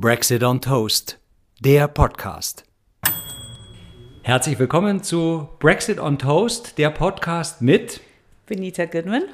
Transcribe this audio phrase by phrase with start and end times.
[0.00, 1.18] Brexit on Toast,
[1.58, 2.62] der Podcast.
[4.22, 8.00] Herzlich willkommen zu Brexit on Toast, der Podcast mit
[8.46, 9.24] Benita Goodman,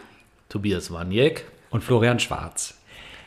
[0.48, 2.78] Tobias Waniek und Florian Schwarz.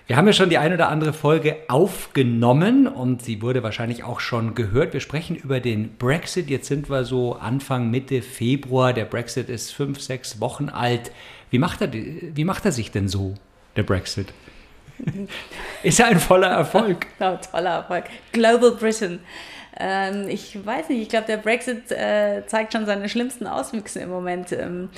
[0.08, 4.20] Wir haben ja schon die ein oder andere Folge aufgenommen und sie wurde wahrscheinlich auch
[4.20, 4.94] schon gehört.
[4.94, 6.50] Wir sprechen über den Brexit.
[6.50, 8.94] Jetzt sind wir so Anfang, Mitte Februar.
[8.94, 11.12] Der Brexit ist fünf, sechs Wochen alt.
[11.52, 13.36] Wie macht er, wie macht er sich denn so,
[13.76, 14.34] der Brexit?
[15.84, 17.08] Ist ein voller Erfolg.
[17.20, 18.06] Ja, toller Erfolg.
[18.32, 19.20] Global Britain.
[19.80, 24.10] Ähm, ich weiß nicht, ich glaube, der Brexit äh, zeigt schon seine schlimmsten Auswüchse im
[24.10, 24.52] Moment.
[24.52, 24.90] Ähm,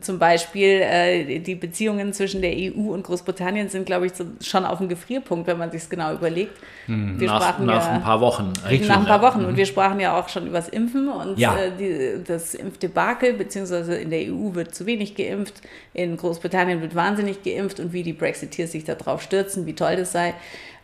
[0.00, 4.64] zum Beispiel äh, die Beziehungen zwischen der EU und Großbritannien sind, glaube ich, so, schon
[4.64, 6.56] auf dem Gefrierpunkt, wenn man sich es genau überlegt.
[6.86, 8.52] Hm, wir nach, sprachen nach ja, ein paar Wochen.
[8.68, 9.40] Richtig, nach ein paar Wochen.
[9.40, 9.46] Ja.
[9.46, 9.56] Und mhm.
[9.56, 11.56] wir sprachen ja auch schon über das Impfen und ja.
[11.56, 16.94] äh, die, das Impfdebakel, beziehungsweise in der EU wird zu wenig geimpft, in Großbritannien wird
[16.94, 20.34] wahnsinnig geimpft und wie die Brexiteers sich darauf stürzen, wie toll das sei.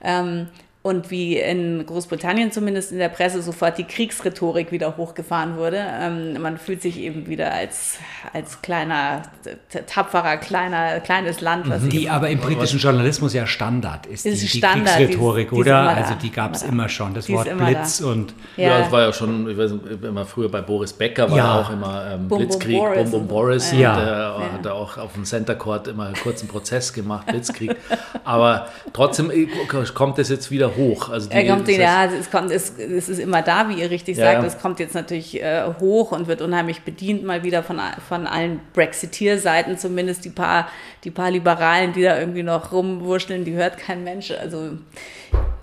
[0.02, 0.48] Ähm,
[0.82, 5.76] und wie in Großbritannien zumindest in der Presse sofort die Kriegsrhetorik wieder hochgefahren wurde.
[5.78, 7.98] Ähm, man fühlt sich eben wieder als,
[8.32, 9.24] als kleiner,
[9.86, 11.68] tapferer, kleiner, kleines Land.
[11.68, 15.54] Was die aber im britischen Journalismus ja Standard ist, ist die, die Standard, Kriegsrhetorik, die
[15.56, 15.82] ist, oder?
[15.82, 18.06] Die also die gab es immer schon, das Wort Blitz da.
[18.06, 18.32] und...
[18.56, 18.68] Ja.
[18.68, 21.60] ja, es war ja schon, ich weiß nicht, immer früher bei Boris Becker war ja
[21.60, 23.72] auch immer ähm, Bum, Blitzkrieg, Bum Boris, Bum, Bum Boris.
[23.72, 23.96] Ja.
[24.34, 24.52] Und, äh, ja.
[24.54, 27.76] hat er auch auf dem Center Court immer einen kurzen Prozess gemacht, Blitzkrieg.
[28.24, 29.30] aber trotzdem
[29.94, 31.08] kommt es jetzt wieder hoch.
[31.08, 33.80] Also die, er kommt, das heißt, ja, es, kommt, es, es, ist immer da, wie
[33.80, 34.46] ihr richtig ja, sagt.
[34.46, 38.60] Es kommt jetzt natürlich äh, hoch und wird unheimlich bedient, mal wieder von, von allen
[38.72, 40.68] Brexiteer-Seiten, zumindest die paar,
[41.04, 44.30] die paar Liberalen, die da irgendwie noch rumwurschteln, die hört kein Mensch.
[44.30, 44.70] Also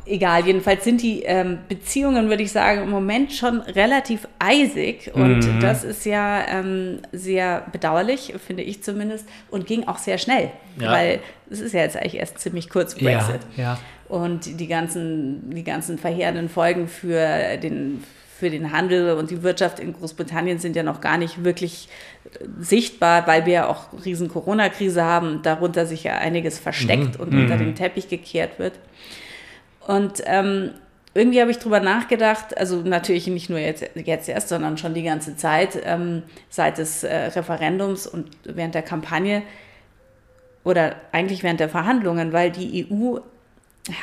[0.07, 5.39] egal, jedenfalls sind die ähm, Beziehungen, würde ich sagen, im Moment schon relativ eisig und
[5.39, 5.59] mhm.
[5.59, 10.91] das ist ja ähm, sehr bedauerlich, finde ich zumindest, und ging auch sehr schnell, ja.
[10.91, 13.41] weil es ist ja jetzt eigentlich erst ziemlich kurz Brexit.
[13.55, 13.79] Ja, ja.
[14.09, 18.03] Und die ganzen, die ganzen verheerenden Folgen für den,
[18.37, 21.89] für den Handel und die Wirtschaft in Großbritannien sind ja noch gar nicht wirklich
[22.25, 27.15] äh, sichtbar, weil wir ja auch riesen Corona-Krise haben und darunter sich ja einiges versteckt
[27.17, 27.25] mhm.
[27.25, 27.59] und unter mhm.
[27.59, 28.73] den Teppich gekehrt wird.
[29.87, 30.71] Und ähm,
[31.13, 35.01] irgendwie habe ich drüber nachgedacht, also natürlich nicht nur jetzt, jetzt erst, sondern schon die
[35.01, 39.43] ganze Zeit, ähm, seit des äh, Referendums und während der Kampagne
[40.65, 43.19] oder eigentlich während der Verhandlungen, weil die EU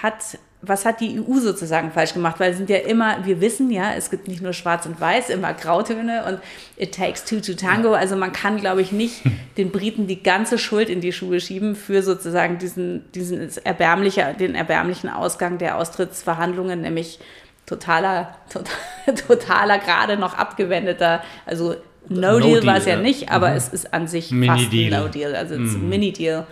[0.02, 0.38] hat
[0.68, 2.38] was hat die EU sozusagen falsch gemacht?
[2.38, 5.30] Weil es sind ja immer, wir wissen ja, es gibt nicht nur Schwarz und Weiß,
[5.30, 6.38] immer Grautöne und
[6.76, 7.92] it takes two to tango.
[7.92, 9.22] Also man kann, glaube ich, nicht
[9.56, 14.54] den Briten die ganze Schuld in die Schuhe schieben für sozusagen diesen, diesen erbärmlicher, den
[14.54, 17.18] erbärmlichen Ausgang der Austrittsverhandlungen, nämlich
[17.66, 18.74] totaler, total,
[19.26, 21.74] totaler, gerade noch abgewendeter, also
[22.06, 23.56] No, no Deal, Deal war es ja, nicht, aber mhm.
[23.56, 25.88] es ist an sich Mini fast ein No Deal, also es ist ein mhm.
[25.88, 26.46] Mini Deal.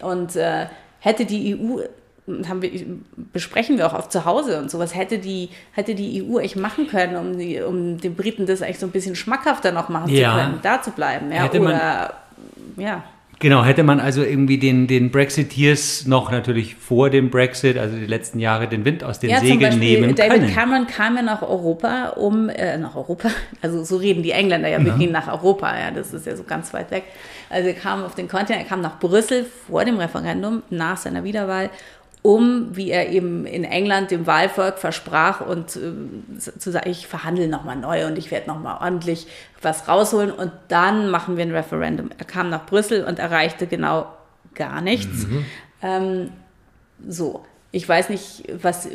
[0.00, 0.66] Und äh,
[1.00, 1.80] hätte die EU
[2.26, 2.70] haben wir,
[3.32, 6.86] besprechen wir auch oft zu Hause und sowas, hätte die, hätte die EU echt machen
[6.86, 10.30] können, um, die, um den Briten das echt so ein bisschen schmackhafter noch machen ja.
[10.30, 11.32] zu können, da zu bleiben.
[11.32, 12.14] Ja, hätte Oder,
[12.76, 13.02] man, ja.
[13.42, 18.06] Genau, hätte man also irgendwie den, den Brexiteers noch natürlich vor dem Brexit, also die
[18.06, 20.54] letzten Jahre, den Wind aus den ja, Segeln Beispiel, nehmen David können.
[20.54, 24.78] Cameron kam ja nach Europa, um, äh, nach Europa, also so reden die Engländer ja,
[24.78, 24.96] wir ja.
[24.96, 27.02] gehen nach Europa, ja, das ist ja so ganz weit weg.
[27.50, 31.24] Also er kam auf den Kontinent, er kam nach Brüssel vor dem Referendum, nach seiner
[31.24, 31.70] Wiederwahl
[32.22, 37.48] um, wie er eben in England dem Wahlvolk versprach und äh, zu sagen, ich verhandle
[37.48, 39.26] nochmal neu und ich werde nochmal ordentlich
[39.60, 42.10] was rausholen und dann machen wir ein Referendum.
[42.16, 44.06] Er kam nach Brüssel und erreichte genau
[44.54, 45.26] gar nichts.
[45.26, 45.44] Mhm.
[45.82, 46.30] Ähm,
[47.06, 47.44] so.
[47.74, 48.86] Ich weiß nicht, was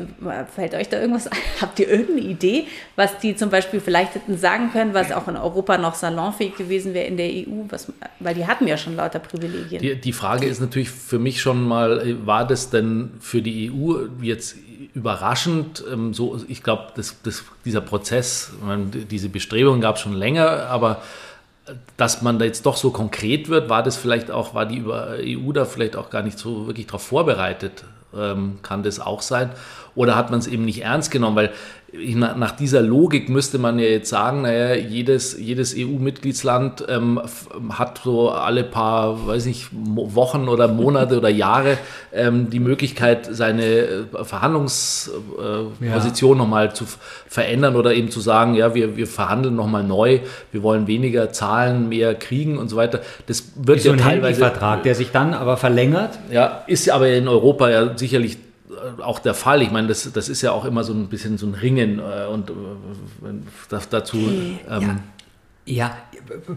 [0.54, 1.40] fällt euch da irgendwas ein?
[1.62, 5.36] Habt ihr irgendeine Idee, was die zum Beispiel vielleicht hätten sagen können, was auch in
[5.36, 7.64] Europa noch salonfähig gewesen wäre in der EU?
[7.70, 9.82] Was, weil die hatten ja schon lauter Privilegien.
[9.82, 14.10] Die, die Frage ist natürlich für mich schon mal, war das denn für die EU
[14.22, 14.56] jetzt
[14.94, 15.84] überraschend?
[15.92, 16.94] Ähm, so, ich glaube,
[17.66, 18.52] dieser Prozess,
[19.10, 21.02] diese Bestrebungen gab es schon länger, aber
[21.98, 25.52] dass man da jetzt doch so konkret wird, war das vielleicht auch, war die EU
[25.52, 27.84] da vielleicht auch gar nicht so wirklich darauf vorbereitet?
[28.16, 29.52] Ähm, kann das auch sein.
[29.96, 31.36] Oder hat man es eben nicht ernst genommen?
[31.36, 31.52] Weil
[32.16, 37.20] nach dieser Logik müsste man ja jetzt sagen, naja, jedes, jedes EU-Mitgliedsland ähm,
[37.70, 41.78] hat so alle paar, weiß ich, Wochen oder Monate oder Jahre
[42.14, 46.38] ähm, die Möglichkeit, seine äh, Verhandlungsposition äh, ja.
[46.38, 46.86] nochmal zu
[47.28, 50.20] verändern oder eben zu sagen, ja, wir, wir verhandeln nochmal neu,
[50.52, 53.02] wir wollen weniger zahlen, mehr kriegen und so weiter.
[53.28, 54.40] Das wird Wie ja so ein teilweise.
[54.40, 56.18] Vertrag, der sich dann aber verlängert.
[56.32, 58.38] Ja, ist aber in Europa ja sicherlich
[59.02, 59.62] auch der Fall.
[59.62, 62.26] Ich meine, das, das ist ja auch immer so ein bisschen so ein Ringen äh,
[62.26, 62.54] und äh,
[63.90, 64.18] dazu.
[64.70, 64.96] Ähm, ja.
[65.70, 65.98] Ja,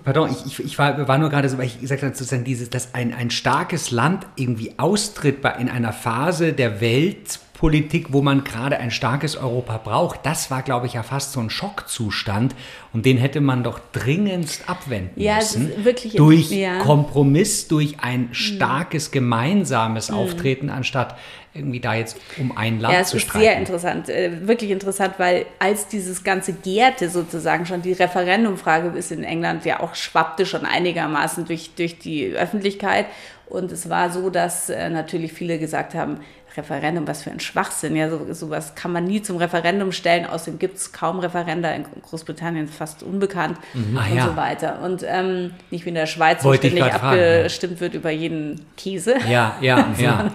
[0.05, 2.70] pardon, ich, ich, ich war, war, nur gerade so, weil ich gesagt habe, sozusagen dieses,
[2.70, 8.22] dass ein, ein starkes Land irgendwie austritt bei, in einer Phase der Welt Politik, wo
[8.22, 12.54] man gerade ein starkes Europa braucht, das war, glaube ich, ja fast so ein Schockzustand
[12.94, 15.70] und den hätte man doch dringendst abwenden Ja, müssen.
[15.70, 16.78] ist wirklich- durch ja.
[16.78, 21.18] Kompromiss, durch ein starkes gemeinsames Auftreten, anstatt
[21.52, 23.40] irgendwie da jetzt um ein Land Ja, es zu ist streiten.
[23.44, 29.12] sehr interessant, äh, wirklich interessant, weil als dieses ganze gärte sozusagen schon, die Referendumfrage ist
[29.12, 33.04] in England ja auch schwappte schon einigermaßen durch, durch die Öffentlichkeit.
[33.46, 36.20] Und es war so, dass äh, natürlich viele gesagt haben,
[36.56, 37.97] Referendum, was für ein Schwachsinn.
[37.97, 40.26] Ja, so, sowas kann man nie zum Referendum stellen.
[40.26, 43.58] Außerdem gibt es kaum Referenda in Großbritannien, fast unbekannt
[43.97, 44.26] Ah, und ja.
[44.26, 44.81] so weiter.
[44.82, 48.64] Und ähm, nicht wie in der Schweiz, wo ständig grad fragen, abgestimmt wird über jeden
[48.76, 50.31] Käse Ja, ja, ja.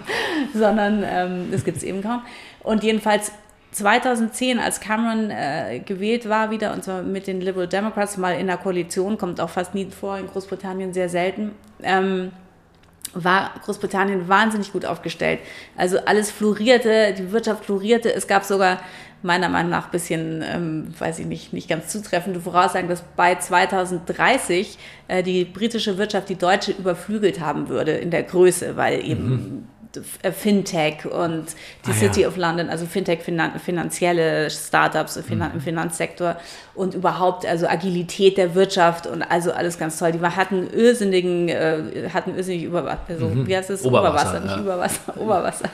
[0.54, 2.22] sondern ähm, das gibt es eben kaum.
[2.62, 3.32] Und jedenfalls
[3.72, 8.46] 2010, als Cameron äh, gewählt war wieder, und zwar mit den Liberal Democrats, mal in
[8.46, 11.52] der Koalition, kommt auch fast nie vor, in Großbritannien sehr selten,
[11.82, 12.32] ähm,
[13.24, 15.40] war Großbritannien wahnsinnig gut aufgestellt.
[15.76, 18.12] Also alles florierte, die Wirtschaft florierte.
[18.12, 18.80] Es gab sogar
[19.22, 23.34] meiner Meinung nach ein bisschen, ähm, weiß ich nicht, nicht ganz zutreffende Voraussagen, dass bei
[23.34, 24.78] 2030
[25.08, 29.75] äh, die britische Wirtschaft die deutsche überflügelt haben würde in der Größe, weil eben äh,
[30.32, 31.46] Fintech und
[31.86, 32.28] die Ah, City ja.
[32.28, 36.36] of London, also Fintech, finan finanzielle Startups finan im Finanzsektor
[36.74, 40.12] und überhaupt also Agilität der Wirtschaft und also alles ganz toll.
[40.12, 43.84] Die hatten irrsinnigen, äh, hatten irrsinnig Überwasser, also, wie heißt es?
[43.84, 44.60] Oberwasser, nicht ja.
[44.60, 45.68] Überwasser, Oberwasser.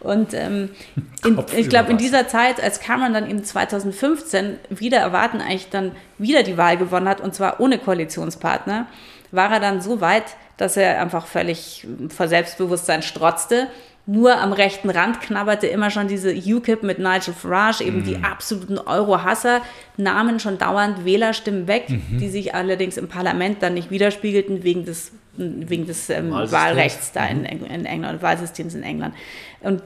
[0.00, 0.70] Und ähm,
[1.24, 5.92] in, ich glaube, in dieser Zeit, als Cameron dann in 2015 wieder erwarten eigentlich dann
[6.18, 8.86] wieder die Wahl gewonnen hat, und zwar ohne Koalitionspartner,
[9.32, 10.24] war er dann so weit,
[10.56, 13.66] dass er einfach völlig vor Selbstbewusstsein strotzte.
[14.04, 18.76] Nur am rechten Rand knabberte immer schon diese UKIP mit Nigel Farage, eben die absoluten
[18.78, 19.60] Euro-Hasser,
[19.96, 25.12] nahmen schon dauernd Wählerstimmen weg, die sich allerdings im Parlament dann nicht widerspiegelten wegen des,
[25.36, 26.32] wegen des ähm.
[26.50, 29.14] Wahlrechts da in, Eng- in England, Wahlsystems in England.
[29.60, 29.80] Und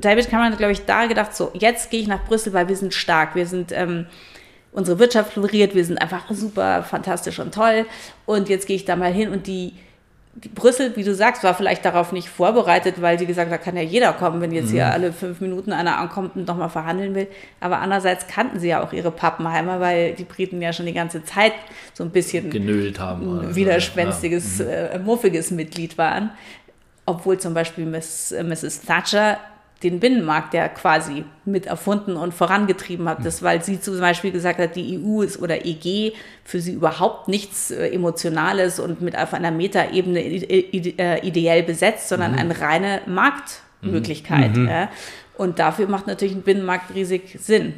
[0.00, 2.76] David Cameron hat, glaube ich, da gedacht, so, jetzt gehe ich nach Brüssel, weil wir
[2.76, 4.06] sind stark, wir sind, ähm,
[4.72, 7.86] unsere Wirtschaft floriert, wir sind einfach super, fantastisch und toll.
[8.26, 9.74] Und jetzt gehe ich da mal hin und die,
[10.34, 13.62] die Brüssel, wie du sagst, war vielleicht darauf nicht vorbereitet, weil sie gesagt hat, da
[13.62, 17.14] kann ja jeder kommen, wenn jetzt hier alle fünf Minuten einer ankommt und nochmal verhandeln
[17.14, 17.28] will.
[17.60, 21.22] Aber andererseits kannten sie ja auch ihre Pappenheimer, weil die Briten ja schon die ganze
[21.22, 21.52] Zeit
[21.92, 23.40] so ein bisschen genölt haben.
[23.40, 26.30] Also, widerspenstiges, äh, muffiges Mitglied waren.
[27.04, 28.82] Obwohl zum Beispiel Miss, äh, Mrs.
[28.82, 29.38] Thatcher
[29.82, 33.24] den Binnenmarkt ja quasi mit erfunden und vorangetrieben hat.
[33.24, 36.12] Das, weil sie zum Beispiel gesagt hat, die EU ist oder EG
[36.44, 42.08] für sie überhaupt nichts äh, Emotionales und mit auf einer Metaebene ide- äh, ideell besetzt,
[42.08, 44.56] sondern eine reine Marktmöglichkeit.
[44.56, 44.88] Ja.
[45.36, 47.74] Und dafür macht natürlich ein Binnenmarkt riesig Sinn.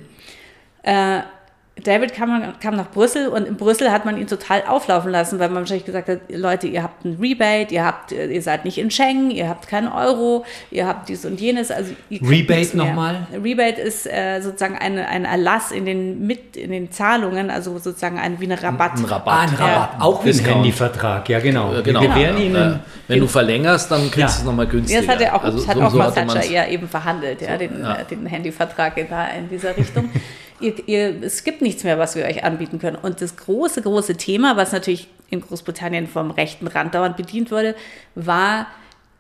[1.77, 5.39] Äh, David kam, kam nach Brüssel und in Brüssel hat man ihn total auflaufen lassen,
[5.41, 8.79] weil man wahrscheinlich gesagt hat, Leute, ihr habt ein Rebate, ihr habt, ihr seid nicht
[8.79, 11.71] in Schengen, ihr habt keinen Euro, ihr habt dies und jenes.
[11.73, 13.27] Also Rebate nochmal?
[13.43, 18.19] Rebate ist äh, sozusagen eine, ein Erlass in den, mit, in den Zahlungen, also sozusagen
[18.19, 18.93] ein, wie eine Rabatt.
[18.97, 19.49] Ein Ah, Rabatt.
[19.51, 19.91] ein Rabatt.
[20.01, 20.39] Auch wie ein.
[20.45, 21.73] Handyvertrag, ja genau.
[21.75, 22.01] Ja, genau.
[22.03, 22.81] Wir gewähren Ja, Ihnen ja.
[23.09, 24.27] Wenn du verlängerst, dann kriegst Ja.
[24.27, 25.01] du es nochmal Ja, günstiger.
[25.03, 27.81] das hat er auch, Also hat so- auch so Thatcher ja eben verhandelt, ja, den,
[27.83, 27.97] ja.
[27.97, 30.09] äh, den Handyvertrag in dieser Richtung.
[30.65, 32.97] ihr, ihr, es gibt nichts mehr, was wir euch anbieten können.
[32.97, 37.75] Und das große, große Thema, was natürlich in Großbritannien vom rechten Rand dauernd bedient wurde,
[38.15, 38.67] war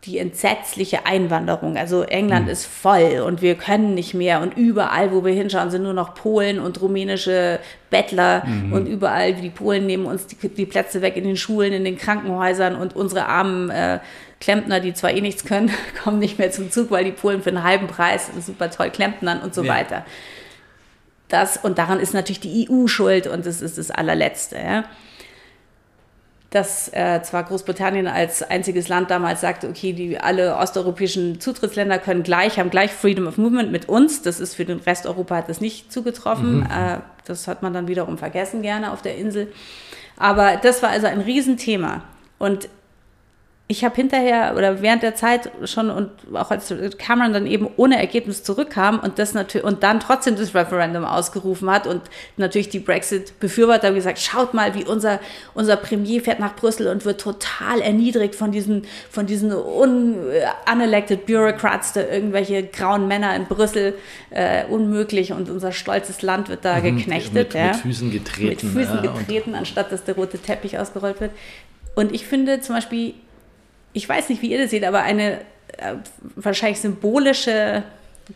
[0.05, 1.79] die entsetzliche Einwanderung.
[1.79, 5.83] Also England ist voll und wir können nicht mehr und überall, wo wir hinschauen, sind
[5.83, 11.01] nur noch Polen und rumänische Bettler und überall, die Polen nehmen uns die, die Plätze
[11.01, 13.99] weg in den Schulen, in den Krankenhäusern und unsere armen äh,
[14.41, 15.71] Klempner, die zwar eh nichts können,
[16.05, 19.41] kommen nicht mehr zum Zug, weil die Polen für einen halben Preis super toll klempnern
[19.41, 19.73] und so Ja.
[19.73, 20.05] weiter.
[21.29, 24.57] Das, und daran ist natürlich die EU schuld und das ist das allerletzte.
[24.57, 24.85] Ja
[26.55, 32.23] dass äh, zwar Großbritannien als einziges Land damals sagte, okay, die alle osteuropäischen Zutrittsländer können
[32.23, 34.23] gleich, haben gleich Freedom of Movement mit uns.
[34.23, 36.63] Das ist für den Rest Europa hat das nicht zugetroffen.
[36.63, 39.53] Äh, das hat man dann wiederum vergessen gerne auf der Insel.
[40.17, 42.05] Aber das war also ein Riesenthema.
[42.39, 42.69] Und
[43.67, 47.99] ich habe hinterher oder während der Zeit schon und auch als Cameron dann eben ohne
[47.99, 52.03] Ergebnis zurückkam und das natürlich und dann trotzdem das Referendum ausgerufen hat und
[52.37, 55.19] natürlich die Brexit-Befürworter haben gesagt, schaut mal, wie unser,
[55.55, 60.19] unser Premier fährt nach Brüssel und wird total erniedrigt von diesen, von diesen un,
[60.71, 63.95] unelected Bureaucrats, da irgendwelche grauen Männer in Brüssel,
[64.29, 67.33] äh, unmöglich und unser stolzes Land wird da geknechtet.
[67.33, 67.39] Mhm.
[67.39, 68.49] Mit, ja mit Füßen getreten.
[68.49, 71.31] mit Füßen ja, getreten, anstatt dass der rote Teppich ausgerollt wird.
[71.95, 73.15] Und ich finde zum Beispiel,
[73.95, 75.41] ich weiß nicht, wie ihr das seht, aber eine
[75.79, 75.95] äh,
[76.37, 77.83] wahrscheinlich symbolische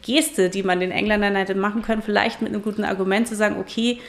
[0.03, 3.57] Geste, die man den Engländern hätte machen können, vielleicht mit einem guten Argument zu sagen,
[3.59, 4.01] okay,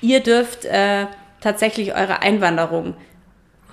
[0.00, 1.06] ihr dürft äh,
[1.40, 2.94] tatsächlich eure Einwanderung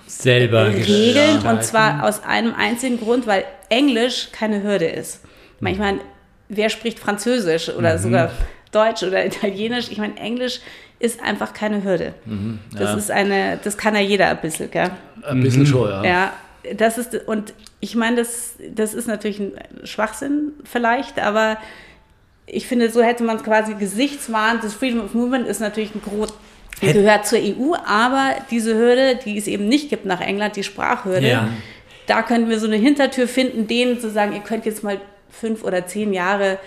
[0.08, 1.48] selber regeln gestalten.
[1.48, 5.22] und zwar aus einem einzigen Grund, weil Englisch keine Hürde ist.
[5.60, 6.00] Manchmal
[6.50, 8.02] wer spricht Französisch oder mhm.
[8.02, 8.32] sogar
[8.72, 9.92] Deutsch oder Italienisch?
[9.92, 10.60] Ich meine, Englisch
[11.00, 12.14] ist einfach keine Hürde.
[12.26, 12.80] Mhm, ja.
[12.80, 14.90] Das ist eine, das kann ja jeder ein bisschen, gell?
[15.24, 15.68] Ein bisschen mhm.
[15.68, 16.04] schon, ja.
[16.04, 16.34] Ja,
[16.76, 21.58] das ist, und ich meine, das, das ist natürlich ein Schwachsinn vielleicht, aber
[22.46, 24.64] ich finde, so hätte man es quasi gesichtswahrend.
[24.64, 26.34] Das Freedom of Movement ist natürlich ein groß,
[26.82, 31.28] gehört zur EU, aber diese Hürde, die es eben nicht gibt nach England, die Sprachhürde,
[31.28, 31.50] ja.
[32.06, 35.64] da könnten wir so eine Hintertür finden, denen zu sagen, ihr könnt jetzt mal fünf
[35.64, 36.58] oder zehn Jahre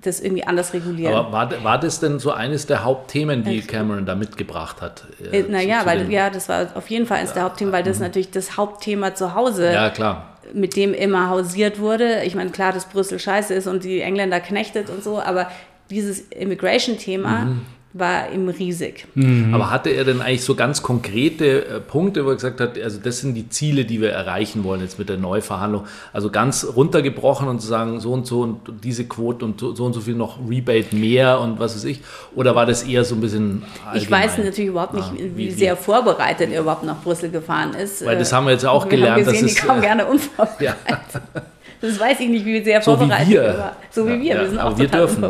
[0.00, 1.14] das irgendwie anders regulieren.
[1.14, 5.04] Aber war, war das denn so eines der Hauptthemen, die Cameron da mitgebracht hat?
[5.32, 8.04] Äh, naja, weil ja, das war auf jeden Fall eines der Hauptthemen, weil das mhm.
[8.04, 10.38] natürlich das Hauptthema zu Hause, ja, klar.
[10.52, 12.22] mit dem immer hausiert wurde.
[12.22, 15.50] Ich meine, klar, dass Brüssel scheiße ist und die Engländer knechtet und so, aber
[15.90, 19.06] dieses Immigration-Thema, mhm war ihm riesig.
[19.14, 19.54] Mhm.
[19.54, 22.98] Aber hatte er denn eigentlich so ganz konkrete äh, Punkte, wo er gesagt hat, also
[23.02, 25.86] das sind die Ziele, die wir erreichen wollen jetzt mit der Neuverhandlung?
[26.12, 29.86] Also ganz runtergebrochen und zu sagen, so und so und diese Quote und so, so
[29.86, 32.02] und so viel noch Rebate mehr und was weiß ich?
[32.34, 34.02] Oder war das eher so ein bisschen allgemein?
[34.02, 37.72] Ich weiß natürlich überhaupt nicht, ah, wie, wie, sehr vorbereitet er überhaupt nach Brüssel gefahren
[37.72, 38.04] ist.
[38.04, 39.26] Weil das haben wir jetzt auch wir gelernt.
[39.26, 40.58] Haben gesehen, dass die kommen gerne unvorbereitet.
[40.60, 40.76] Ja.
[41.80, 43.58] Das weiß ich nicht, wie sehr so vorbereitet wie wir.
[43.58, 43.76] war.
[43.90, 45.22] So wie wir, ja, wir sind auch wir dürfen.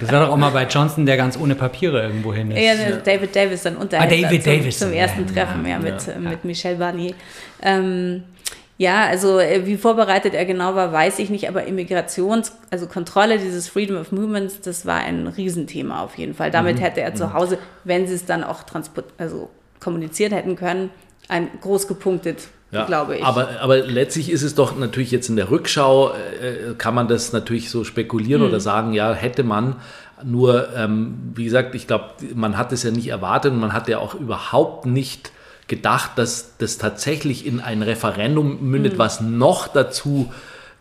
[0.00, 2.58] Das war doch auch mal bei Johnson, der ganz ohne Papiere irgendwo hin ist.
[2.58, 2.96] Ja, ja.
[2.96, 4.78] David Davis dann unterhält ah, David zum, Davis.
[4.78, 7.14] zum ersten Treffen ja, mit, mit Michel Barnier.
[7.62, 8.22] Ähm,
[8.78, 13.38] ja, also äh, wie vorbereitet er genau war, weiß ich nicht, aber Immigrations-, also Kontrolle
[13.38, 16.50] dieses Freedom of Movements, das war ein Riesenthema auf jeden Fall.
[16.50, 16.80] Damit mhm.
[16.80, 17.32] hätte er zu mhm.
[17.32, 19.48] Hause, wenn sie es dann auch transport also
[19.80, 20.90] kommuniziert hätten können,
[21.28, 23.24] ein groß gepunktet ja, glaube ich.
[23.24, 27.32] Aber, aber letztlich ist es doch natürlich jetzt in der Rückschau, äh, kann man das
[27.32, 28.48] natürlich so spekulieren hm.
[28.48, 29.76] oder sagen, ja, hätte man
[30.24, 33.88] nur, ähm, wie gesagt, ich glaube, man hat es ja nicht erwartet und man hat
[33.88, 35.30] ja auch überhaupt nicht
[35.68, 38.98] gedacht, dass das tatsächlich in ein Referendum mündet, hm.
[38.98, 40.32] was noch dazu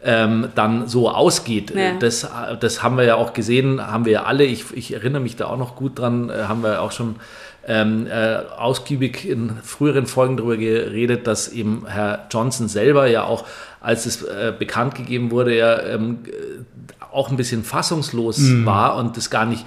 [0.04, 1.74] ähm, dann so ausgeht.
[1.76, 1.94] Ja.
[2.00, 2.28] Das,
[2.60, 5.48] das haben wir ja auch gesehen, haben wir ja alle, ich, ich erinnere mich da
[5.48, 7.16] auch noch gut dran, äh, haben wir auch schon
[7.68, 13.46] ähm, äh, ausgiebig in früheren Folgen darüber geredet, dass eben Herr Johnson selber ja auch,
[13.82, 16.20] als es äh, bekannt gegeben wurde, ja ähm,
[17.12, 18.66] auch ein bisschen fassungslos mhm.
[18.66, 19.66] war und das gar nicht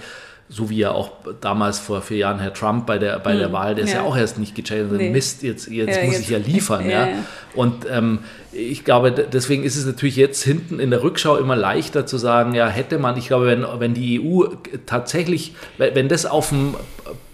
[0.51, 3.53] so wie ja auch damals vor vier Jahren Herr Trump bei der, bei der mhm.
[3.53, 3.99] Wahl, der ist ja.
[3.99, 4.93] ja auch erst nicht gechanged.
[4.93, 5.11] Nee.
[5.11, 6.79] Mist, jetzt, jetzt ja, muss jetzt, ich ja liefern.
[6.89, 7.15] Ja, ja.
[7.55, 8.21] Und ähm,
[8.53, 12.55] ich glaube, deswegen ist es natürlich jetzt hinten in der Rückschau immer leichter zu sagen,
[12.55, 14.47] ja, hätte man, ich glaube, wenn, wenn die EU
[14.87, 16.77] tatsächlich, wenn das auf dem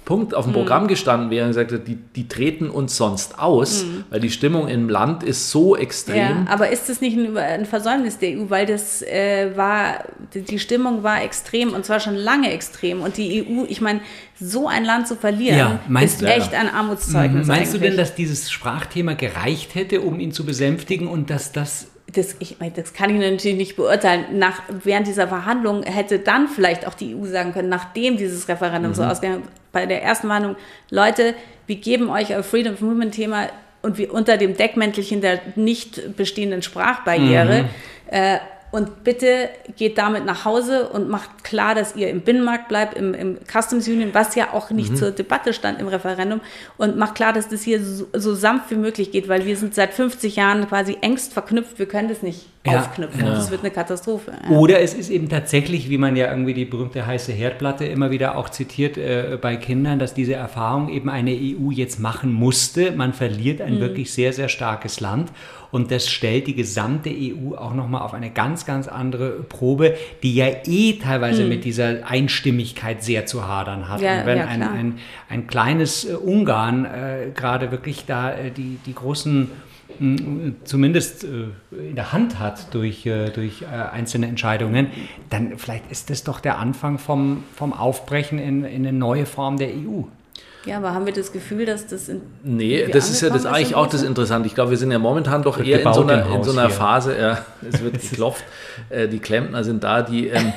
[0.04, 0.56] Punkt auf dem mhm.
[0.56, 4.04] Programm gestanden wäre und gesagt hat, die, die treten uns sonst aus, mhm.
[4.10, 6.16] weil die Stimmung im Land ist so extrem.
[6.16, 10.58] Ja, aber ist das nicht ein, ein Versäumnis der EU, weil das äh, war, die
[10.58, 14.00] Stimmung war extrem und zwar schon lange extrem und die EU, ich meine,
[14.38, 17.46] so ein Land zu verlieren, ja, meinst, ist echt ein Armutszeugnis.
[17.46, 17.72] Meinst eigentlich.
[17.72, 22.36] du denn, dass dieses Sprachthema gereicht hätte, um ihn zu besänftigen und dass das das,
[22.38, 24.38] ich das kann ich natürlich nicht beurteilen.
[24.38, 28.92] Nach, während dieser Verhandlungen hätte dann vielleicht auch die EU sagen können, nachdem dieses Referendum
[28.92, 28.94] mhm.
[28.94, 29.42] so ausgegangen
[29.74, 30.56] bei der ersten Warnung,
[30.88, 31.34] Leute,
[31.66, 33.48] wir geben euch euer Freedom of Movement Thema
[33.82, 37.68] und wir unter dem Deckmäntelchen der nicht bestehenden Sprachbarriere mhm.
[38.10, 38.38] äh,
[38.74, 43.14] und bitte geht damit nach Hause und macht klar, dass ihr im Binnenmarkt bleibt, im,
[43.14, 44.96] im Customs Union, was ja auch nicht mhm.
[44.96, 46.40] zur Debatte stand im Referendum.
[46.76, 49.76] Und macht klar, dass das hier so, so, sanft wie möglich geht, weil wir sind
[49.76, 51.78] seit 50 Jahren quasi engst verknüpft.
[51.78, 52.80] Wir können das nicht ja.
[52.80, 53.24] aufknüpfen.
[53.24, 53.30] Ja.
[53.30, 54.32] Das wird eine Katastrophe.
[54.42, 54.56] Ja.
[54.56, 58.36] Oder es ist eben tatsächlich, wie man ja irgendwie die berühmte heiße Herdplatte immer wieder
[58.36, 62.90] auch zitiert äh, bei Kindern, dass diese Erfahrung eben eine EU jetzt machen musste.
[62.90, 63.80] Man verliert ein mhm.
[63.80, 65.30] wirklich sehr, sehr starkes Land.
[65.70, 70.34] Und das stellt die gesamte EU auch nochmal auf eine ganz, ganz andere Probe, die
[70.34, 71.48] ja eh teilweise hm.
[71.48, 74.00] mit dieser Einstimmigkeit sehr zu hadern hat.
[74.00, 78.50] Ja, und wenn ja, ein, ein, ein, kleines äh, Ungarn äh, gerade wirklich da äh,
[78.50, 79.50] die, die großen
[79.98, 84.88] hm, zumindest äh, in der Hand hat durch, äh, durch einzelne Entscheidungen,
[85.30, 89.56] dann vielleicht ist das doch der Anfang vom, vom Aufbrechen in, in eine neue Form
[89.56, 90.02] der EU.
[90.66, 92.22] Ja, aber haben wir das Gefühl, dass das in.
[92.42, 94.46] Nee, das ist ja das eigentlich auch das Interessante.
[94.46, 97.18] Ich glaube, wir sind ja momentan doch eher in so einer, in so einer Phase,
[97.18, 98.44] ja, es wird geklopft,
[98.88, 100.28] äh, die Klempner sind da, die.
[100.28, 100.52] Ähm,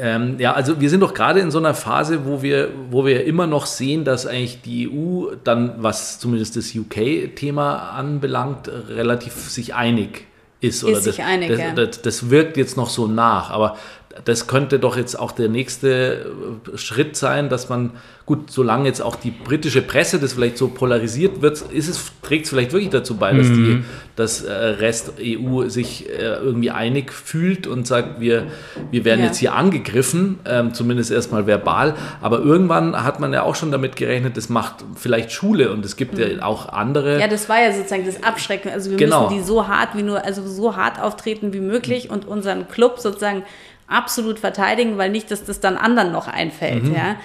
[0.00, 3.24] ähm, ja, also wir sind doch gerade in so einer Phase, wo wir, wo wir
[3.24, 9.74] immer noch sehen, dass eigentlich die EU dann, was zumindest das UK-Thema anbelangt, relativ sich
[9.74, 10.26] einig
[10.60, 10.82] ist.
[10.82, 11.72] ist oder sich das, einig, das, ja.
[11.72, 13.50] das, das, wirkt jetzt noch so nach.
[13.50, 13.76] Aber
[14.24, 16.26] das könnte doch jetzt auch der nächste
[16.72, 17.90] äh, Schritt sein, dass man,
[18.26, 22.44] gut, solange jetzt auch die britische Presse das vielleicht so polarisiert wird, ist es, trägt
[22.44, 23.82] es vielleicht wirklich dazu bei, dass die,
[24.16, 28.46] das äh, Rest EU sich äh, irgendwie einig fühlt und sagt, wir,
[28.90, 29.26] wir werden Ja.
[29.26, 31.94] jetzt hier angegriffen, ähm, zumindest erstmal verbal.
[32.22, 35.96] Aber irgendwann hat man ja auch schon damit gerechnet, das macht vielleicht Schule und es
[35.96, 37.20] gibt ja auch andere.
[37.20, 38.70] Ja, das war ja sozusagen das Abschrecken.
[38.70, 39.24] Also wir Genau.
[39.28, 43.00] müssen die so hart wie nur, also so hart auftreten wie möglich und unseren Club
[43.00, 43.42] sozusagen
[43.86, 46.84] absolut verteidigen, weil nicht, dass das dann anderen noch einfällt.
[46.84, 46.94] Mhm.
[46.94, 47.16] Ja.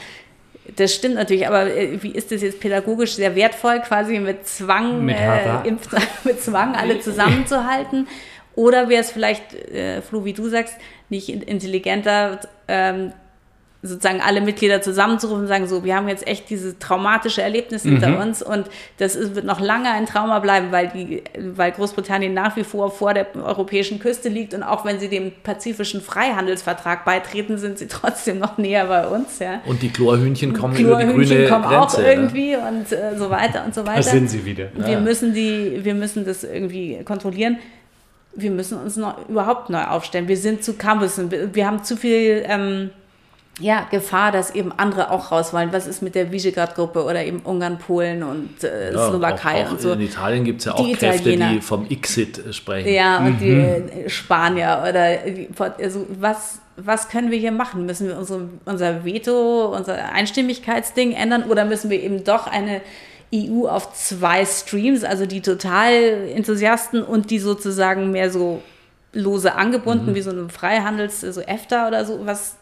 [0.75, 5.03] Das stimmt natürlich, aber äh, wie ist das jetzt pädagogisch sehr wertvoll, quasi mit Zwang,
[5.05, 5.87] Mit äh, Impf
[6.23, 8.07] mit Zwang alle zusammenzuhalten?
[8.55, 10.75] Oder wäre es vielleicht, äh, Flo, wie du sagst,
[11.09, 13.13] nicht in- intelligenter, ähm,
[13.81, 18.19] sozusagen alle Mitglieder zusammenzurufen und sagen, so, wir haben jetzt echt dieses traumatische Erlebnis hinter
[18.19, 18.65] uns und
[18.97, 21.23] das ist, wird noch lange ein Trauma bleiben, weil, die,
[21.55, 25.31] weil Großbritannien nach wie vor vor der europäischen Küste liegt und auch wenn sie dem
[25.43, 29.39] pazifischen Freihandelsvertrag beitreten, sind sie trotzdem noch näher bei uns.
[29.39, 29.61] Ja.
[29.65, 31.97] Und die Chlorhühnchen kommen über die Chlorhühnchen grüne kommen Grenze.
[31.97, 32.13] auch ne?
[32.13, 33.95] irgendwie und äh, so weiter und so weiter.
[33.95, 34.67] Da sind sie wieder.
[34.75, 37.57] Wir müssen die, wir müssen das irgendwie kontrollieren.
[38.35, 40.27] Wir müssen uns noch überhaupt neu aufstellen.
[40.27, 40.75] Wir sind zu.
[40.77, 42.89] Wir wir haben zu viel ähm,
[43.61, 45.73] ja, Gefahr, dass eben andere auch raus wollen.
[45.73, 49.71] Was ist mit der Visegrad-Gruppe oder eben Ungarn, Polen und äh, Ja, Slowakei auch, auch
[49.71, 49.91] und so.
[49.91, 51.51] In Italien gibt es ja auch Die Kräfte, Italiener.
[51.55, 52.93] die vom Exit äh, sprechen.
[52.93, 53.39] Ja, und Mhm.
[53.39, 55.49] die äh, Spanier oder die-
[55.83, 57.85] also was, was können wir hier machen?
[57.85, 62.79] Müssen wir unsere, unser Veto, unser Einstimmigkeitsding ändern oder müssen wir eben doch eine
[63.35, 68.61] EU auf zwei Streams, also die Total-Enthusiasten und die sozusagen mehr so
[69.13, 69.57] lose Mhm.
[69.59, 72.55] angebunden, wie so ein Freihandels-, so EFTA oder so, was,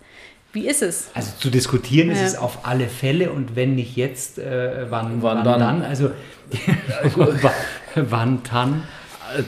[0.53, 1.09] wie ist es?
[1.13, 2.25] Also zu diskutieren ist Ja.
[2.25, 5.59] es auf alle Fälle und wenn nicht jetzt, äh, wann, Wann wann, dann?
[5.59, 5.81] dann?
[5.83, 6.11] Also
[7.95, 8.83] wann dann?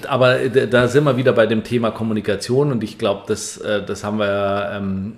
[0.07, 4.03] Aber da sind wir wieder bei dem Thema Kommunikation und ich glaube, das, äh, das
[4.03, 5.17] haben wir ja ähm,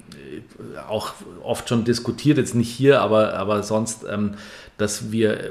[0.90, 1.14] auch
[1.44, 4.36] oft schon diskutiert, jetzt nicht hier, aber, aber sonst, ähm,
[4.78, 5.48] dass wir äh,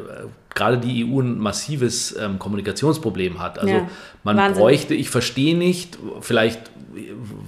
[0.54, 3.58] gerade die EU ein massives ähm, Kommunikationsproblem hat.
[3.58, 3.88] Also Ja,
[4.24, 4.60] man Wahnsinn.
[4.60, 6.70] bräuchte, ich verstehe nicht, vielleicht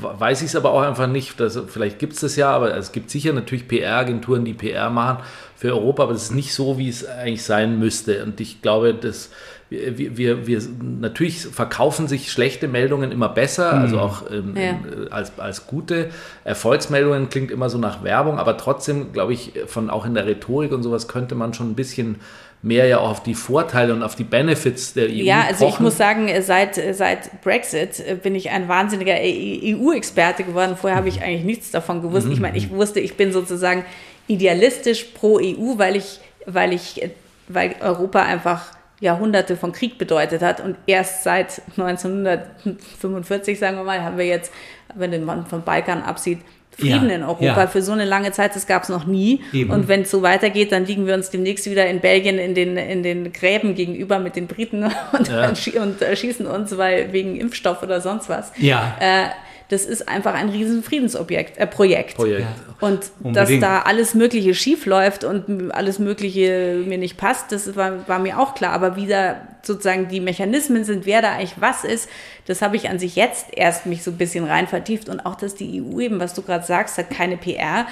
[0.00, 2.92] weiß ich es aber auch einfach nicht, dass, vielleicht gibt es das ja, aber es
[2.92, 5.24] gibt sicher natürlich PR-Agenturen, die PR machen
[5.56, 8.22] für Europa, aber das ist nicht so, wie es eigentlich sein müsste.
[8.22, 9.30] Und ich glaube, dass
[9.72, 10.62] wir, wir, wir
[11.00, 14.62] natürlich verkaufen sich schlechte Meldungen immer besser, also auch ähm, Ja.
[14.70, 16.10] in, als, als gute
[16.44, 20.72] Erfolgsmeldungen klingt immer so nach Werbung, aber trotzdem glaube ich, von auch in der Rhetorik
[20.72, 22.16] und sowas könnte man schon ein bisschen
[22.64, 25.72] mehr ja auch auf die Vorteile und auf die Benefits der EU Ja, also ich
[25.72, 25.84] pochen.
[25.84, 30.76] muss sagen, seit, seit Brexit äh, bin ich ein wahnsinniger EU-Experte geworden.
[30.76, 32.28] Vorher habe ich eigentlich nichts davon gewusst.
[32.30, 33.84] Ich meine, ich wusste, ich bin sozusagen
[34.28, 37.10] idealistisch pro EU, weil ich, weil ich, äh,
[37.48, 38.66] weil Europa einfach
[39.02, 44.52] Jahrhunderte von Krieg bedeutet hat und erst seit 1945, sagen wir mal, haben wir jetzt,
[44.94, 46.38] wenn man vom Balkan absieht,
[46.78, 47.44] Frieden Ja, in Europa.
[47.44, 47.66] ja.
[47.66, 49.42] Für so eine lange Zeit, das gab es noch nie.
[49.52, 49.70] Eben.
[49.70, 52.78] Und wenn es so weitergeht, dann liegen wir uns demnächst wieder in Belgien in den,
[52.78, 55.52] in den Gräben gegenüber mit den Briten und, Ja.
[55.82, 58.52] und äh, schießen uns, weil wegen Impfstoff oder sonst was.
[58.56, 58.96] Ja.
[59.00, 59.26] Äh,
[59.72, 62.16] das ist einfach ein riesen Friedensobjekt, äh, Projekt.
[62.16, 62.42] Projekt.
[62.42, 62.86] Ja.
[62.86, 63.62] Und dass Unbedingt.
[63.62, 68.38] da alles Mögliche schief läuft und alles Mögliche mir nicht passt, das war, war mir
[68.38, 68.74] auch klar.
[68.74, 72.10] Aber wie da sozusagen die Mechanismen sind, wer da eigentlich was ist,
[72.46, 75.08] das habe ich an sich jetzt erst mich so ein bisschen rein vertieft.
[75.08, 77.86] Und auch, dass die EU eben, was du gerade sagst, hat keine PR.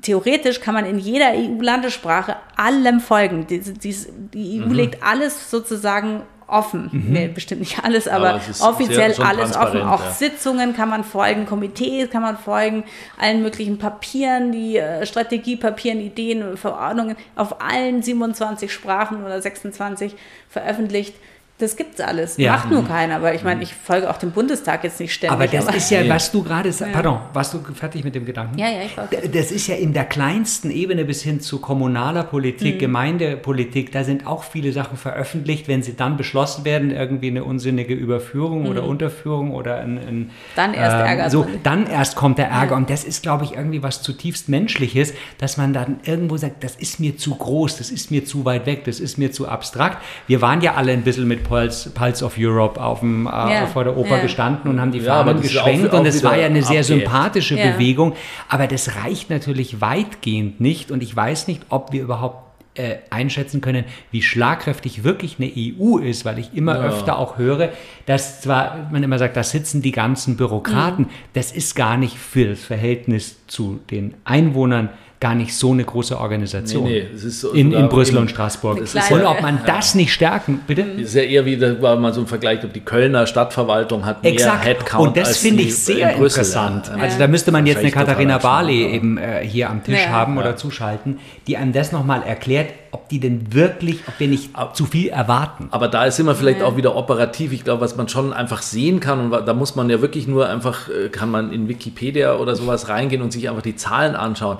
[0.00, 3.46] Theoretisch kann man in jeder EU-Landessprache allem folgen.
[3.46, 3.94] Die, die,
[4.32, 4.70] die Mhm.
[4.70, 6.90] EU legt alles sozusagen offen.
[6.92, 9.82] Nee, bestimmt nicht alles, aber, Aber offiziell alles offen.
[9.82, 10.10] Auch ja.
[10.10, 12.84] Sitzungen kann man folgen, Komitees kann man folgen,
[13.18, 20.14] allen möglichen Papieren, die äh, Strategiepapieren, Ideen, Verordnungen auf allen 27 Sprachen oder 26
[20.48, 21.14] veröffentlicht.
[21.58, 22.36] Das gibt's alles.
[22.36, 22.52] Ja.
[22.52, 25.32] Macht nur keiner, weil ich meine, ich folge auch dem Bundestag jetzt nicht ständig.
[25.32, 26.92] Aber das ist ja, was du gerade sagst.
[26.92, 28.56] Pardon, warst du fertig mit dem Gedanken?
[28.58, 29.28] Ja, ja, ich folge.
[29.28, 32.78] Das ist ja in der kleinsten Ebene bis hin zu kommunaler Politik, Mhm.
[32.78, 37.94] Gemeindepolitik, da sind auch viele Sachen veröffentlicht, wenn sie dann beschlossen werden, irgendwie eine unsinnige
[37.94, 40.30] Überführung oder Unterführung oder ein, ein Mhm.
[40.56, 41.62] Dann erst ärgert so, man sich.
[41.62, 45.56] dann erst kommt der Ärger und das ist, glaube ich, irgendwie was zutiefst Menschliches, dass
[45.56, 48.84] man dann irgendwo sagt, das ist mir zu groß, das ist mir zu weit weg,
[48.84, 49.98] das ist mir zu abstrakt.
[50.26, 53.66] Wir waren ja alle ein bisschen mit Pulse, Pulse of Europe auf dem, äh, Ja,
[53.66, 54.22] vor der Oper ja.
[54.22, 56.62] gestanden und haben die Ja, Fahnen ist auch- geschwenkt auch und es war ja eine
[56.62, 56.84] sehr abgeebbt.
[57.04, 57.70] sympathische Ja.
[57.72, 58.14] Bewegung,
[58.48, 63.60] aber das reicht natürlich weitgehend nicht und ich weiß nicht, ob wir überhaupt äh, einschätzen
[63.60, 66.84] können, wie schlagkräftig wirklich eine EU ist, weil ich immer Ja.
[66.84, 67.70] öfter auch höre,
[68.06, 71.10] dass zwar man immer sagt, da sitzen die ganzen Bürokraten, Mhm.
[71.32, 76.16] das ist gar nicht für das Verhältnis zu den Einwohnern gar nicht so eine große
[76.18, 76.84] Organisation.
[76.84, 78.78] Nee, nee, es ist so- in, in Brüssel eben- und Straßburg.
[78.80, 80.84] Es Und ist ja- ob man das nicht stärken, bitte?
[80.84, 84.06] Das ist ja eher wie, da war mal so ein Vergleich, ob die Kölner Stadtverwaltung
[84.06, 84.64] hat mehr Exakt.
[84.64, 86.86] Headcount Und das finde ich sehr in interessant.
[86.86, 87.02] Ja.
[87.02, 90.10] Also da müsste man jetzt eine Katharina Barley Schmarrn, eben äh, hier am Tisch Ja.
[90.10, 94.50] haben oder zuschalten, die einem das nochmal erklärt, ob die denn wirklich, ob wir nicht
[94.74, 95.66] zu viel erwarten.
[95.72, 97.52] Aber da ist immer vielleicht auch wieder operativ.
[97.52, 100.48] Ich glaube, was man schon einfach sehen kann, und da muss man ja wirklich nur
[100.48, 104.58] einfach, äh, kann man in Wikipedia oder sowas reingehen und sich einfach die Zahlen anschauen.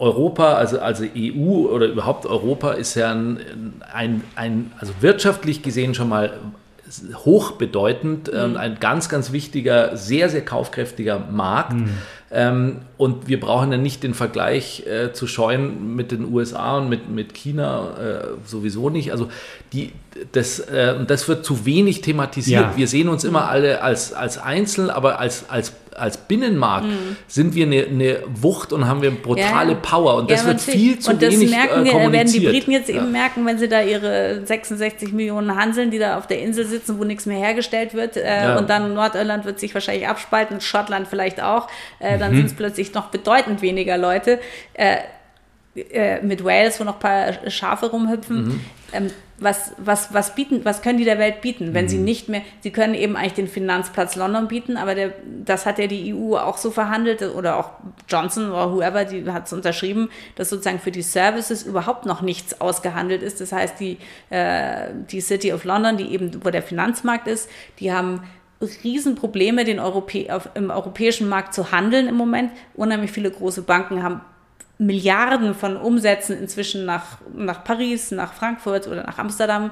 [0.00, 3.38] Europa, also, also EU oder überhaupt Europa ist ja ein,
[3.92, 6.32] ein, ein also wirtschaftlich gesehen schon mal
[7.14, 11.74] hochbedeutend äh, und ein ganz, ganz wichtiger, sehr, sehr kaufkräftiger Markt.
[12.32, 16.88] Ähm, und wir brauchen ja nicht den Vergleich äh, zu scheuen mit den USA und
[16.88, 19.12] mit, mit China äh, sowieso nicht.
[19.12, 19.28] Also
[19.72, 19.92] die,
[20.32, 22.62] das, äh, das wird zu wenig thematisiert.
[22.62, 22.76] Ja.
[22.76, 26.86] Wir sehen uns immer alle als, als Einzeln, aber als, als, als Binnenmarkt
[27.28, 29.78] sind wir eine, eine Wucht und haben wir brutale Ja.
[29.80, 30.16] Power.
[30.16, 32.12] Und das Ja, wird viel zu Und das wenig merken äh, kommuniziert.
[32.12, 36.18] werden die Briten jetzt eben merken, wenn sie da ihre 66 Millionen Hanseln, die da
[36.18, 38.16] auf der Insel sitzen, wo nichts mehr hergestellt wird.
[38.16, 38.56] Äh.
[38.58, 41.68] Und dann Nordirland wird sich wahrscheinlich abspalten, Schottland vielleicht auch.
[41.98, 42.20] Äh, Mhm.
[42.20, 44.38] dann sind es plötzlich noch bedeutend weniger Leute.
[44.74, 44.96] Äh,
[45.76, 48.48] äh, mit Wales, wo noch ein paar Schafe rumhüpfen.
[48.48, 48.60] Mhm.
[48.92, 52.04] Ähm, was, was, was, bieten, was können die der Welt bieten, wenn sie Mhm.
[52.04, 55.86] nicht mehr, sie können eben eigentlich den Finanzplatz London bieten, aber der, das hat ja
[55.86, 57.70] die EU auch so verhandelt oder auch
[58.08, 62.60] Johnson oder whoever, die hat es unterschrieben, dass sozusagen für die Services überhaupt noch nichts
[62.60, 63.40] ausgehandelt ist.
[63.40, 63.96] Das heißt, die,
[64.28, 68.22] äh, die City of London, die eben, wo der Finanzmarkt ist, die haben
[68.84, 72.50] Riesenprobleme, den Europä auf, im europäischen Markt zu handeln im Moment.
[72.74, 74.20] Unheimlich viele große Banken haben
[74.80, 79.70] Milliarden von Umsätzen inzwischen nach, nach Paris, nach Frankfurt oder nach Amsterdam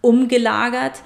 [0.00, 1.02] umgelagert.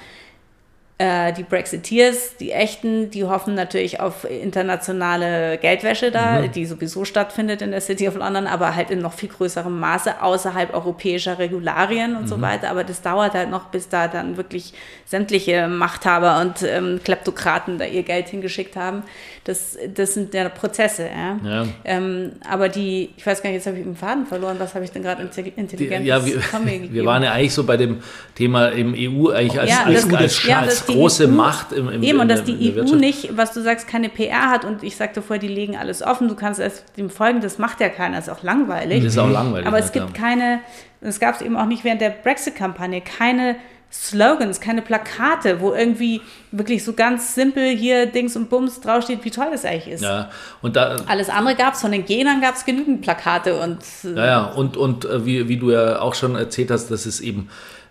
[1.00, 7.62] Äh, die Brexiteers, die echten, die hoffen natürlich auf internationale Geldwäsche da, die sowieso stattfindet
[7.62, 12.16] in der City of London, aber halt in noch viel größerem Maße außerhalb europäischer Regularien
[12.16, 12.70] und so weiter.
[12.70, 14.72] Aber das dauert halt noch, bis da dann wirklich
[15.06, 19.02] sämtliche Machthaber und ähm, Kleptokraten da ihr Geld hingeschickt haben.
[19.44, 21.04] Das, das sind ja Prozesse.
[21.08, 21.38] Ja?
[21.48, 21.66] Ja.
[21.84, 24.56] Ähm, aber die, ich weiß gar nicht, jetzt habe ich den Faden verloren.
[24.58, 26.42] Was habe ich denn gerade intelli- Die, intelligentes ja, wir,
[26.92, 28.02] wir waren ja eigentlich so bei dem
[28.34, 31.28] Thema im EU eigentlich als, Ja, als, das- als, ja, als dass die große EU
[31.28, 33.00] Macht im, im Eben, und dass die EU Wirtschaft.
[33.00, 36.28] nicht, was du sagst, keine PR hat und ich sagte vorher, die legen alles offen,
[36.28, 39.04] du kannst erst dem folgen, das macht ja keiner, ist auch langweilig.
[39.04, 39.66] Das ist auch langweilig.
[39.66, 40.20] Aber es gibt ja.
[40.20, 40.60] keine,
[41.00, 43.56] es gab es eben auch nicht während der Brexit-Kampagne, keine
[43.90, 46.20] Slogans, keine Plakate, wo irgendwie
[46.52, 50.02] wirklich so ganz simpel hier Dings und Bums draufsteht, wie toll das eigentlich ist.
[50.02, 50.28] Ja,
[50.60, 54.14] und da, Alles andere gab es, von den Genern gab es genügend Plakate und äh,
[54.14, 57.20] Ja, ja, und, und äh, wie, wie du ja auch schon erzählt hast, dass es
[57.20, 57.48] eben,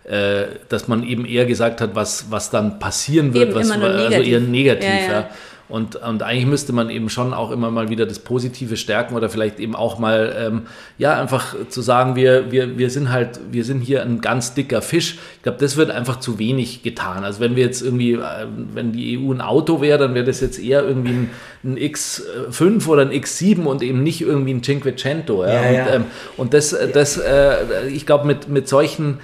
[0.08, 3.76] äh, dass man eben eher gesagt hat, was, was dann passieren wird, Eben was immer
[3.76, 4.32] nur also negativ.
[4.32, 4.88] eher negativ.
[4.88, 5.30] Ja, Ja, ja.
[5.68, 9.28] Und, und eigentlich müsste man eben schon auch immer mal wieder das Positive stärken oder
[9.28, 10.62] vielleicht eben auch mal, ähm,
[10.96, 14.80] ja, einfach zu sagen, wir, wir, wir sind halt, wir sind hier ein ganz dicker
[14.80, 15.18] Fisch.
[15.36, 17.22] Ich glaube, das wird einfach zu wenig getan.
[17.22, 20.40] Also wenn wir jetzt irgendwie, äh, wenn die EU ein Auto wäre, dann wäre das
[20.40, 21.30] jetzt eher irgendwie ein,
[21.64, 25.44] ein X5 oder ein X7 und eben nicht irgendwie ein Cinquecento.
[25.44, 25.52] Ja?
[25.52, 25.94] Ja, und, ja.
[25.96, 26.04] Ähm,
[26.38, 29.18] und das, das äh, ich glaube, mit, mit solchen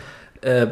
[0.45, 0.67] äh,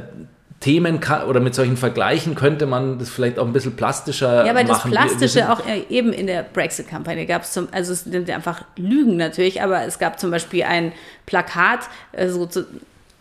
[0.60, 4.52] Themen kann, oder mit solchen Vergleichen könnte man das vielleicht auch ein bisschen plastischer Ja,
[4.52, 4.92] aber das machen.
[4.92, 8.28] Wir- wir Plastische auch äh, eben in der Brexit-Kampagne gab es zum, also es sind
[8.28, 10.92] ja einfach Lügen natürlich, aber es gab zum Beispiel ein
[11.26, 11.80] Plakat,
[12.12, 12.64] äh, so zu,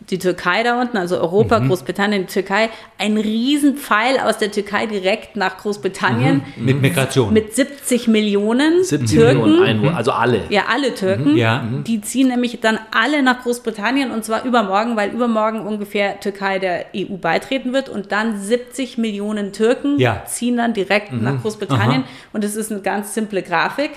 [0.10, 1.68] die Türkei da unten, also Europa, Mhm.
[1.68, 7.32] Großbritannien, die Türkei, ein Riesenpfeil aus der Türkei direkt nach Großbritannien Mit Migration.
[7.34, 9.42] mit 70 Millionen 70 Türken.
[9.42, 10.42] Millionen Einwohner, also alle.
[10.50, 11.38] Ja, alle Türken.
[11.38, 11.64] Ja.
[11.86, 16.86] Die ziehen nämlich dann alle nach Großbritannien und zwar übermorgen, weil übermorgen ungefähr Türkei der
[16.96, 20.24] EU beitreten wird und dann 70 Millionen Türken Ja.
[20.26, 23.92] ziehen dann direkt nach Großbritannien und es ist eine ganz simple Grafik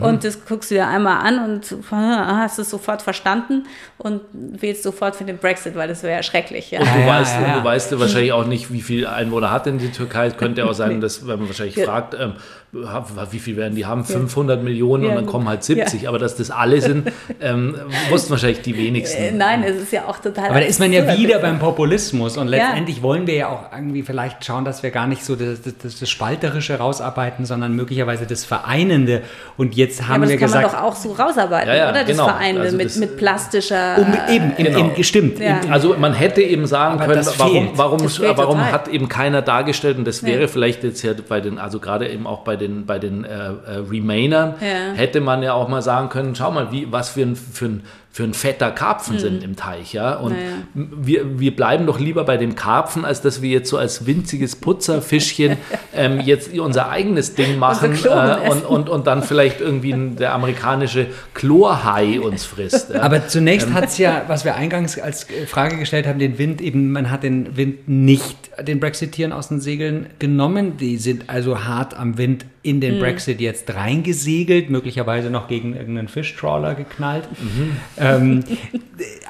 [0.00, 3.64] und das guckst du dir einmal an und ah, hast es sofort verstanden
[3.98, 6.70] und wählst sofort für den Brexit, weil das wäre ja schrecklich.
[6.70, 6.80] Ja.
[6.80, 7.58] Und du, Ja, ja, weißt, ja, ja.
[7.58, 10.26] du weißt ja wahrscheinlich auch nicht, wie viele Einwohner hat denn die Türkei.
[10.26, 11.86] Es könnte auch sein, dass, wenn man wahrscheinlich Ja.
[11.86, 12.34] fragt, ähm,
[12.72, 14.02] wie viel werden die haben?
[14.02, 16.08] 500 Millionen Ja, und dann kommen halt 70.
[16.08, 17.74] Aber dass das alle sind, ähm,
[18.08, 19.36] wussten wahrscheinlich die Äh, wenigsten.
[19.36, 20.46] Nein, es ist ja auch total.
[20.48, 22.64] Aber da ist man ja wieder beim Populismus und Ja.
[22.68, 25.98] letztendlich wollen wir ja auch irgendwie vielleicht schauen, dass wir gar nicht so das, das,
[26.00, 29.20] das Spalterische rausarbeiten, sondern möglicherweise das Vereinende.
[29.58, 31.74] Und jetzt Ja, haben aber wir das kann gesagt, man doch auch so rausarbeiten, Ja,
[31.76, 31.98] ja, oder?
[32.00, 32.24] Das genau.
[32.24, 33.96] Vereinende Also mit, das- mit plastischer.
[33.98, 34.78] um, eben, im, Genau.
[34.78, 35.38] im, gestimmt.
[35.38, 35.60] Ja.
[35.60, 38.72] Im, Also man hätte eben sagen Aber können, warum, warum, warum total.
[38.72, 40.48] hat eben keiner dargestellt und das wäre Ja.
[40.48, 43.52] vielleicht jetzt ja bei den, also gerade eben auch bei den, bei den äh, äh,
[43.90, 44.92] Remainern, Ja.
[44.94, 47.82] hätte man ja auch mal sagen können, schau mal, wie, was für ein, für ein,
[48.14, 50.16] für ein fetter Karpfen sind im Teich, ja.
[50.16, 50.52] Und naja.
[50.74, 54.54] wir, wir bleiben doch lieber bei dem Karpfen, als dass wir jetzt so als winziges
[54.54, 55.56] Putzerfischchen
[55.96, 61.06] ähm, jetzt unser eigenes Ding machen äh, und, und, und dann vielleicht irgendwie der amerikanische
[61.32, 62.90] Chlorhai uns frisst.
[62.90, 63.00] Ja.
[63.00, 63.74] Aber zunächst ähm.
[63.74, 67.22] hat es ja, was wir eingangs als Frage gestellt haben, den Wind eben, man hat
[67.22, 70.76] den Wind nicht den Brexitieren aus den Segeln genommen.
[70.76, 73.00] Die sind also hart am Wind in den mhm.
[73.00, 77.28] Brexit jetzt reingesegelt, möglicherweise noch gegen irgendeinen Fischtrawler geknallt.
[77.40, 77.76] Mhm.
[78.02, 78.44] Ähm,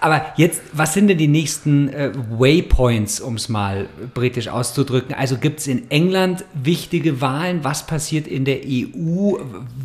[0.00, 5.14] aber jetzt, was sind denn die nächsten äh, Waypoints, um es mal britisch auszudrücken?
[5.14, 7.62] Also gibt es in England wichtige Wahlen?
[7.62, 9.38] Was passiert in der EU?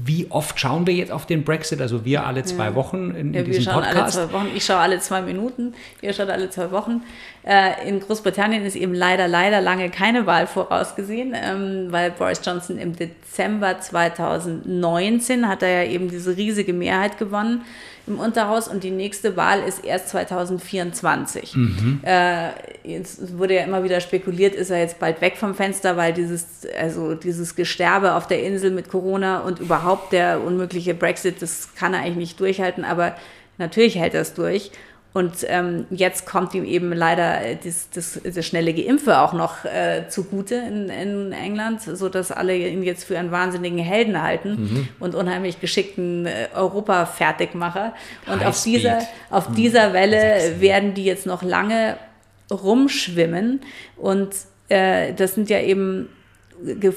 [0.05, 1.81] Wie oft schauen wir jetzt auf den Brexit?
[1.81, 2.75] Also wir alle zwei ja.
[2.75, 4.17] Wochen in, in ja, diesem Podcast.
[4.17, 4.47] Alle zwei Wochen.
[4.55, 7.01] Ich schaue alle zwei Minuten, ihr schaut alle zwei Wochen.
[7.43, 12.77] Äh, in Großbritannien ist eben leider, leider lange keine Wahl vorausgesehen, ähm, weil Boris Johnson
[12.77, 17.61] im Dezember 2019 hat er ja eben diese riesige Mehrheit gewonnen
[18.07, 21.55] im Unterhaus und die nächste Wahl ist erst 2024.
[21.55, 21.99] Mhm.
[22.03, 22.49] Äh,
[22.83, 26.45] jetzt wurde ja immer wieder spekuliert, ist er jetzt bald weg vom Fenster, weil dieses,
[26.79, 31.93] also dieses Gesterbe auf der Insel mit Corona und überhaupt der unmögliche Brexit, das kann
[31.93, 33.15] er eigentlich nicht durchhalten, aber
[33.57, 34.71] natürlich hält er es durch.
[35.13, 40.07] Und ähm, jetzt kommt ihm eben leider das, das, das schnelle Geimpfe auch noch äh,
[40.09, 44.89] zugute in, in England, sodass alle ihn jetzt für einen wahnsinnigen Helden halten mhm.
[44.99, 47.93] und unheimlich geschickten äh, Europa-Fertigmacher.
[48.31, 48.99] Und auf dieser,
[49.31, 51.97] auf dieser Welle werden die jetzt noch lange
[52.51, 53.61] rumschwimmen.
[53.95, 54.29] Und
[54.69, 56.09] äh, das sind ja eben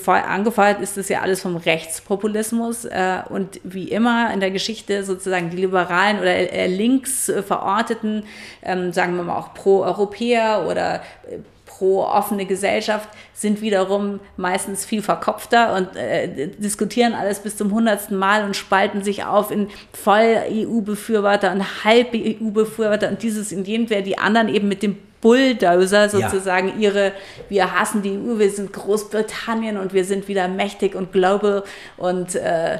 [0.06, 5.50] angefeuert ist das ja alles vom Rechtspopulismus äh, und wie immer in der Geschichte sozusagen
[5.50, 8.24] die Liberalen oder äh, links verorteten,
[8.62, 10.96] ähm, sagen wir mal auch pro-Europäer oder
[11.28, 18.18] äh, pro-offene Gesellschaft sind wiederum meistens viel verkopfter und äh, diskutieren alles bis zum hundertsten
[18.18, 24.18] Mal und spalten sich auf in Voll-EU-Befürworter und Halb-EU-Befürworter und dieses und jenes, wer die
[24.18, 26.74] anderen eben mit dem Bulldozer sozusagen ja.
[26.76, 27.12] ihre,
[27.48, 31.62] wir hassen die EU, wir sind Großbritannien und wir sind wieder mächtig und global
[31.96, 32.78] und äh,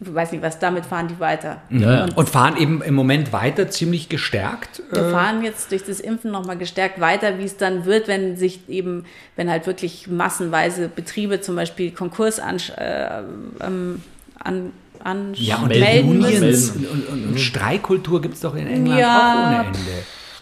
[0.00, 1.62] weiß nicht was, damit fahren die weiter.
[1.70, 2.04] Ja.
[2.04, 4.82] Und, und, fahren eben im Moment weiter ziemlich gestärkt.
[4.90, 8.36] Wir äh, fahren jetzt durch das Impfen nochmal gestärkt weiter, wie es dann wird, wenn
[8.36, 9.04] sich eben,
[9.36, 13.20] wenn halt wirklich massenweise Betriebe zum Beispiel Konkurs an, äh,
[13.60, 14.02] ähm,
[14.38, 14.72] an
[15.04, 19.18] an ja, und melden Unions und, und, und, Streikkultur gibt es doch in England ja,
[19.18, 19.78] auch ohne Ende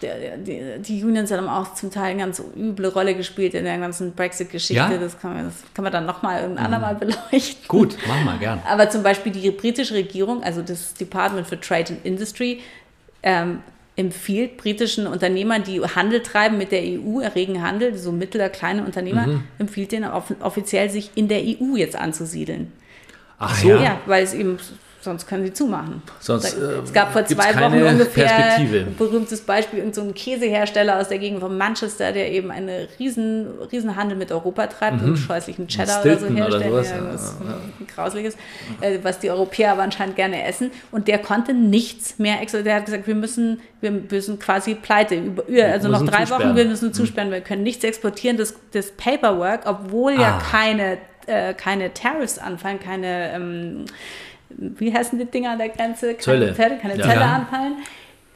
[0.01, 4.13] die, die, Unions haben auch zum Teil eine ganz üble Rolle gespielt in der ganzen
[4.13, 4.93] Brexit-Geschichte.
[4.93, 4.97] Ja?
[4.97, 6.57] Das, kann man, das kann man dann nochmal mhm.
[6.57, 7.67] andermal beleuchten.
[7.67, 8.61] Gut, machen wir gern.
[8.67, 12.61] Aber zum Beispiel die britische Regierung, also das Department for Trade and Industry,
[13.23, 13.59] ähm,
[13.95, 19.27] empfiehlt britischen Unternehmern, die Handel treiben mit der EU, erregen Handel, so mittler, kleine Unternehmer,
[19.27, 19.43] mhm.
[19.59, 22.71] empfiehlt denen offiziell, sich in der EU jetzt anzusiedeln.
[23.37, 23.69] Ach so.
[23.69, 24.57] Ja, weil es eben
[25.01, 26.01] sonst können sie zumachen.
[26.19, 31.09] Sonst, äh, es gab vor zwei Wochen ungefähr ein berühmtes Beispiel, irgendein so Käsehersteller aus
[31.09, 35.09] der Gegend von Manchester, der eben einen riesen, riesen Handel mit Europa treibt mhm.
[35.09, 36.71] und scheußlichen Cheddar oder so herstellt.
[36.71, 37.85] Oder ja, das ja.
[37.95, 38.35] Grausliches,
[38.81, 40.71] äh, was die Europäer aber anscheinend gerne essen.
[40.91, 45.43] Und der konnte nichts mehr, der hat gesagt, wir müssen, wir müssen quasi pleite, über,
[45.71, 46.49] also noch drei zusperren.
[46.49, 46.93] Wochen, wir müssen mhm.
[46.93, 48.37] zusperren, wir können nichts exportieren.
[48.37, 50.21] Das, das Paperwork, obwohl ah.
[50.21, 53.85] ja keine, äh, keine Tariffs anfallen, keine ähm,
[54.57, 56.17] wie heißen die Dinger an der Grenze?
[56.17, 56.53] Zölle.
[56.53, 57.03] Keine, keine ja.
[57.03, 57.75] Zölle anfallen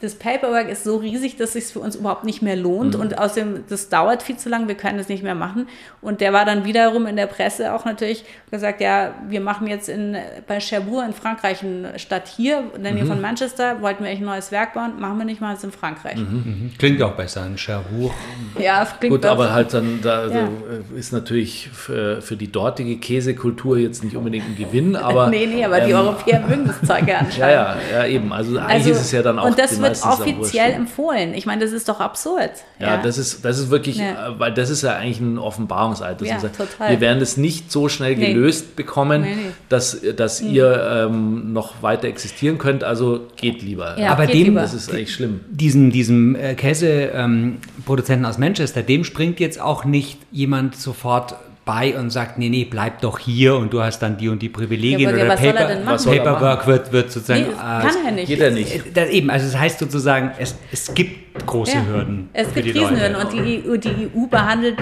[0.00, 3.00] das Paperwork ist so riesig, dass es sich für uns überhaupt nicht mehr lohnt mhm.
[3.00, 5.68] und außerdem, das dauert viel zu lang, wir können das nicht mehr machen.
[6.02, 9.88] Und der war dann wiederum in der Presse auch natürlich gesagt, ja, wir machen jetzt
[9.88, 10.14] in,
[10.46, 13.08] bei Cherbourg in Frankreich eine Stadt hier, in der Nähe mhm.
[13.08, 16.16] von Manchester, wollten wir ein neues Werk bauen, machen wir nicht mal, jetzt in Frankreich.
[16.16, 16.42] Mhm.
[16.44, 16.70] mhm.
[16.78, 18.12] Klingt auch besser, in Cherbourg.
[18.58, 20.48] Ja, klingt Gut, aber halt dann, da ja.
[20.94, 25.28] ist natürlich für, für, die dortige Käsekultur jetzt nicht unbedingt ein Gewinn, aber...
[25.28, 27.36] nee, nee, aber ähm, die Europäer mögen das Zeug ja anscheinend.
[27.46, 29.46] Ja, ja, ja, eben, also eigentlich also, ist es ja dann auch...
[29.88, 31.34] Wird offiziell empfohlen.
[31.34, 32.50] Ich meine, das ist doch absurd.
[32.78, 33.02] Ja, ja.
[33.02, 34.28] das ist, das ist wirklich, ja.
[34.28, 36.20] Äh, weil das ist ja eigentlich ein Offenbarungseid.
[36.22, 38.72] Ja, wir werden es nicht so schnell gelöst nee.
[38.76, 39.50] bekommen, nee, nee.
[39.68, 40.50] dass, dass mhm.
[40.50, 42.84] ihr ähm, noch weiter existieren könnt.
[42.84, 43.98] Also geht lieber.
[43.98, 44.60] Ja, Aber dem, lieber.
[44.60, 45.40] das ist eigentlich schlimm.
[45.48, 51.98] Diesem, diesem äh, Käseproduzenten ähm, aus Manchester, dem springt jetzt auch nicht jemand sofort bei
[51.98, 55.10] und sagt, nee, nee, bleib doch hier und du hast dann die und die Privilegien
[55.10, 57.48] ja, oder was Paper, Paperwork wird, wird sozusagen.
[57.48, 58.28] Nee, kann er nicht.
[58.28, 58.96] Geht er nicht.
[58.96, 62.30] Das eben, also das heißt sozusagen, es, es gibt große ja, Hürden.
[62.32, 64.78] Es gibt Riesenhürden und die EU, die EU behandelt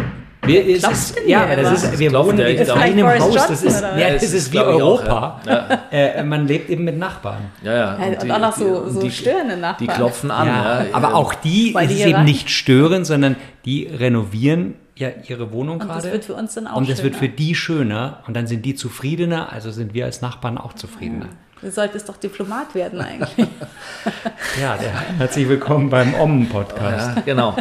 [0.46, 4.22] wir, ist, ja, aber das ist, wir wohnen in einem Haus, das ist, ja, das
[4.22, 5.40] ist, wie Europa.
[5.40, 5.68] Auch, ja.
[5.90, 7.50] äh, man lebt eben mit Nachbarn.
[7.62, 7.94] Ja, ja.
[7.94, 9.88] Und, und die, auch noch so, so die, störende Nachbarn.
[9.88, 10.46] Die klopfen an.
[10.46, 15.80] Ja, aber auch die ist es eben nicht stören, sondern die renovieren ja ihre Wohnung
[15.80, 15.94] und gerade.
[15.98, 17.10] Und das wird für uns dann auch Und das schöner.
[17.10, 20.72] wird für die schöner und dann sind die zufriedener, also sind wir als Nachbarn auch
[20.74, 21.28] zufriedener.
[21.60, 23.30] Du solltest doch Diplomat werden eigentlich.
[24.60, 27.16] ja, der, herzlich willkommen beim Om-Podcast.
[27.16, 27.56] Ja, genau.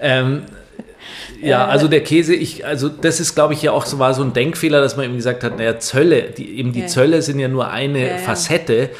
[0.00, 0.42] ähm,
[1.40, 4.22] ja, also der Käse, ich, also das ist, glaube ich, ja auch so war so
[4.22, 6.86] ein Denkfehler, dass man eben gesagt hat, naja, Zölle, die, eben die ja.
[6.86, 8.90] Zölle sind ja nur eine ja, Facette.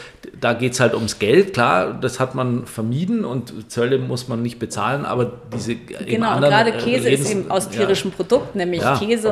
[0.41, 4.43] Da geht es halt ums Geld, klar, das hat man vermieden und Zölle muss man
[4.43, 8.83] nicht bezahlen, aber diese Genau, und gerade Käse Redens, ist eben aus tierischen Produkten, nämlich
[8.99, 9.31] Käse,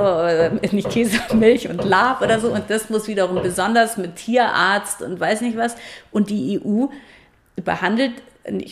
[0.62, 2.48] äh, nicht Käse, Milch und Lab oder so.
[2.48, 5.76] Und das muss wiederum besonders mit Tierarzt und weiß nicht was.
[6.11, 6.87] Und die EU
[7.56, 8.12] behandelt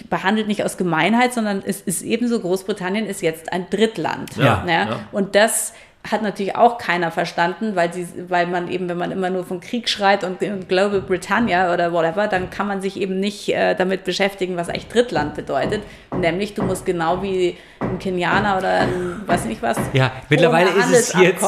[0.08, 4.36] behandelt nicht aus Gemeinheit, sondern es ist ebenso, Großbritannien ist jetzt ein Drittland.
[4.36, 4.72] Ja, ja.
[4.72, 5.00] ja.
[5.12, 5.72] Und das
[6.08, 9.60] hat natürlich auch keiner verstanden, weil, sie, weil man eben, wenn man immer nur von
[9.60, 13.74] Krieg schreit und, und Global Britannia oder whatever, dann kann man sich eben nicht äh,
[13.74, 15.82] damit beschäftigen, was eigentlich Drittland bedeutet.
[16.18, 19.78] Nämlich, du musst genau wie ein Kenianer oder ein, weiß nicht was.
[19.92, 21.44] Ja, mittlerweile ist es jetzt,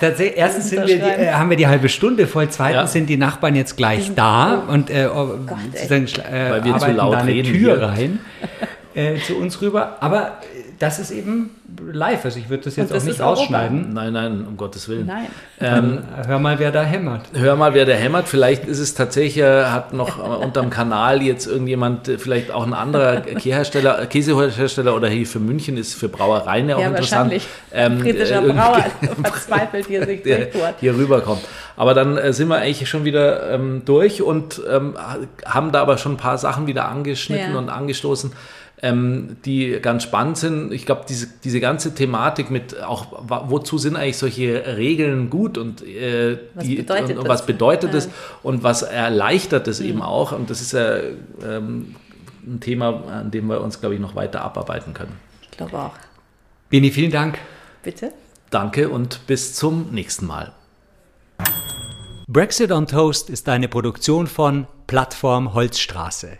[0.00, 2.86] tatsächlich, erstens sind wir die, äh, haben wir die halbe Stunde voll, zweitens ja.
[2.88, 6.90] sind die Nachbarn jetzt gleich da und äh, oh, Gott, sozusagen, äh, weil wir zu
[6.90, 7.82] laut da eine reden Tür hier.
[7.82, 8.20] rein
[8.94, 9.98] äh, zu uns rüber.
[10.00, 10.38] Aber
[10.82, 11.50] das ist eben
[11.92, 12.24] live.
[12.24, 13.92] Also ich würde das jetzt auch nicht rausschneiden.
[13.92, 15.06] Nein, nein, um Gottes Willen.
[15.06, 15.26] Nein.
[15.60, 17.26] Ähm, hör mal, wer da hämmert.
[17.34, 18.26] Hör mal, wer da hämmert.
[18.26, 22.74] Vielleicht ist es tatsächlich, äh, hat noch unterm Kanal jetzt irgendjemand, äh, vielleicht auch ein
[22.74, 27.30] anderer Käsehersteller, Käsehersteller oder hier für München ist für Brauereien ja auch ja, interessant.
[27.30, 27.46] Wahrscheinlich.
[27.72, 28.84] Ähm, Britischer äh, Brauer
[29.22, 30.48] verzweifelt hier sich der,
[30.80, 31.42] hier rüberkommt.
[31.76, 34.96] Aber dann äh, sind wir eigentlich schon wieder ähm, durch und ähm,
[35.46, 37.58] haben da aber schon ein paar Sachen wieder angeschnitten ja.
[37.58, 38.32] und angestoßen
[38.82, 40.72] ähm, die ganz spannend sind.
[40.72, 43.06] Ich glaube, diese, diese ganze Thematik mit auch,
[43.48, 48.08] wozu sind eigentlich solche Regeln gut und, äh, was, die, bedeutet und, was bedeutet es
[48.42, 49.86] und was erleichtert es mhm.
[49.86, 50.32] eben auch.
[50.32, 50.96] Und das ist ja
[51.44, 51.94] ähm,
[52.44, 55.16] ein Thema, an dem wir uns, glaube ich, noch weiter abarbeiten können.
[55.42, 55.92] Ich glaube auch.
[56.68, 57.38] Bini, vielen Dank.
[57.84, 58.12] Bitte.
[58.50, 60.52] Danke und bis zum nächsten Mal.
[62.26, 66.38] Brexit on Toast ist eine Produktion von Plattform Holzstraße.